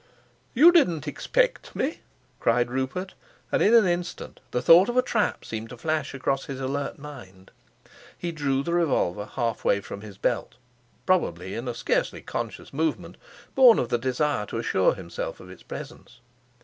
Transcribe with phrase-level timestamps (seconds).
[0.55, 1.99] "You didn't expect me?"
[2.39, 3.13] cried Rupert,
[3.51, 6.97] and in an instant the thought of a trap seemed to flash across his alert
[6.97, 7.51] mind.
[8.17, 10.55] He drew the revolver halfway from his belt,
[11.05, 13.15] probably in a scarcely conscious movement,
[13.53, 16.19] born of the desire to assure himself of its presence.